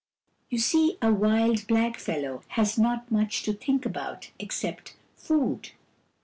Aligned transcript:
You 0.49 0.57
see, 0.57 0.97
a 0.99 1.13
wild 1.13 1.67
blackfellow 1.67 2.41
has 2.57 2.75
not 2.75 3.11
much 3.11 3.43
to 3.43 3.53
think 3.53 3.85
about 3.85 4.31
except 4.39 4.95
food. 5.15 5.73